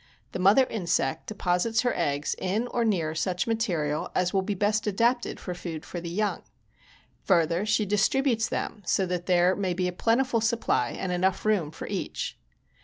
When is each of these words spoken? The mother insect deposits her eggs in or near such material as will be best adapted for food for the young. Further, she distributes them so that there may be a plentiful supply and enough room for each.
The 0.31 0.39
mother 0.39 0.63
insect 0.65 1.27
deposits 1.27 1.81
her 1.81 1.93
eggs 1.95 2.33
in 2.39 2.65
or 2.69 2.83
near 2.83 3.13
such 3.13 3.45
material 3.45 4.09
as 4.15 4.33
will 4.33 4.41
be 4.41 4.55
best 4.55 4.87
adapted 4.87 5.39
for 5.39 5.53
food 5.53 5.85
for 5.85 6.01
the 6.01 6.09
young. 6.09 6.41
Further, 7.25 7.67
she 7.67 7.85
distributes 7.85 8.49
them 8.49 8.81
so 8.83 9.05
that 9.05 9.27
there 9.27 9.55
may 9.55 9.75
be 9.75 9.87
a 9.87 9.91
plentiful 9.93 10.41
supply 10.41 10.89
and 10.97 11.11
enough 11.11 11.45
room 11.45 11.69
for 11.69 11.85
each. 11.87 12.35